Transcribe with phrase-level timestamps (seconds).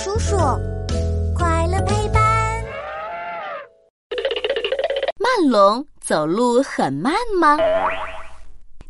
[0.00, 0.36] 叔叔，
[1.34, 2.64] 快乐陪伴。
[5.18, 7.56] 慢龙走路很慢吗？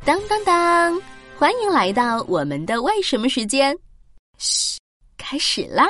[0.05, 1.01] 当当当！
[1.39, 3.75] 欢迎来到我们的为什么时间。
[4.37, 4.79] 嘘，
[5.17, 5.87] 开始啦！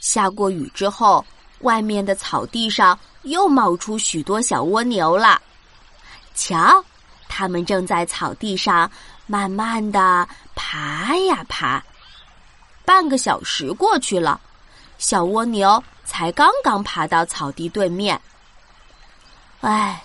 [0.00, 1.24] 下过雨之后，
[1.62, 5.42] 外面的草地上又冒出许多小蜗牛了。
[6.32, 6.80] 瞧，
[7.28, 8.88] 它们正在草地上
[9.26, 11.82] 慢慢的爬呀爬。
[12.88, 14.40] 半个小时过去了，
[14.96, 18.18] 小蜗牛才刚刚爬到草地对面。
[19.60, 20.02] 哎，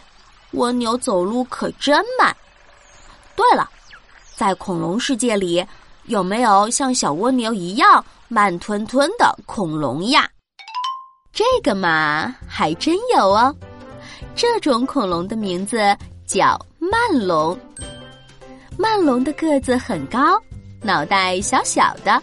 [0.51, 2.35] 蜗牛走路可真慢。
[3.37, 3.69] 对了，
[4.35, 5.65] 在恐龙世界里，
[6.07, 10.29] 有没有像小蜗牛一样慢吞吞的恐龙呀？
[11.31, 13.55] 这个嘛，还真有哦。
[14.35, 15.77] 这种恐龙的名字
[16.27, 17.57] 叫慢龙。
[18.77, 20.37] 慢龙的个子很高，
[20.81, 22.21] 脑袋小小的。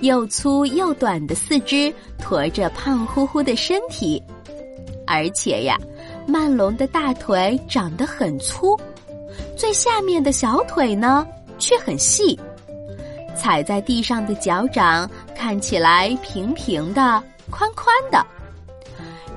[0.00, 4.22] 又粗又短的四肢驮着胖乎乎的身体，
[5.06, 5.76] 而且呀，
[6.26, 8.78] 曼龙的大腿长得很粗，
[9.56, 11.26] 最下面的小腿呢
[11.58, 12.38] 却很细，
[13.36, 18.24] 踩在地上的脚掌看起来平平的、宽宽的。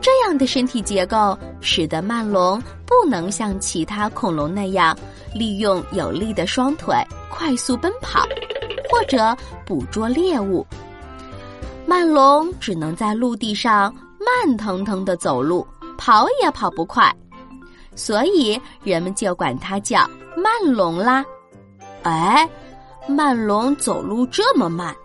[0.02, 4.98] 这样的身体结构使得曼龙不能像其他恐龙那样
[5.34, 6.96] 利用有力的双腿
[7.30, 8.28] 快速奔跑。
[8.94, 10.64] 或者捕捉猎物，
[11.84, 15.66] 慢龙只能在陆地上慢腾腾的走路，
[15.98, 17.12] 跑也跑不快，
[17.96, 21.26] 所以人们就管它叫慢龙啦。
[22.04, 22.48] 哎，
[23.08, 24.96] 慢龙走路这么慢，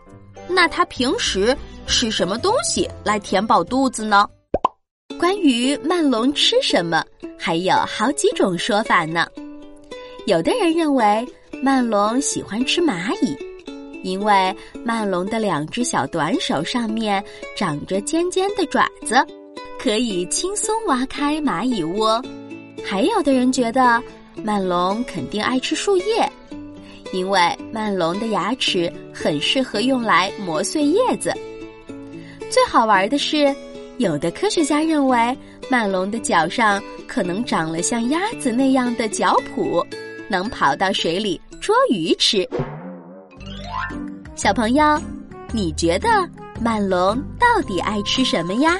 [0.47, 4.29] 那它平时吃什么东西来填饱肚子呢？
[5.19, 7.03] 关于慢龙吃什么，
[7.39, 9.27] 还有好几种说法呢。
[10.27, 11.27] 有的人认为
[11.63, 13.48] 慢龙喜欢吃蚂蚁。
[14.03, 14.55] 因为
[14.85, 17.23] 曼龙的两只小短手上面
[17.57, 19.17] 长着尖尖的爪子，
[19.79, 22.23] 可以轻松挖开蚂蚁窝。
[22.85, 24.03] 还有的人觉得
[24.43, 26.31] 曼龙肯定爱吃树叶，
[27.13, 27.41] 因为
[27.73, 31.33] 曼龙的牙齿很适合用来磨碎叶子。
[32.51, 33.55] 最好玩的是，
[33.99, 35.37] 有的科学家认为
[35.69, 39.85] 曼龙的脚上可能长了像鸭子那样的脚蹼，
[40.31, 42.49] 能跑到水里捉鱼吃。
[44.39, 44.85] 小朋友，
[45.51, 46.09] 你觉得
[46.61, 48.79] 曼龙到底爱吃什么呀？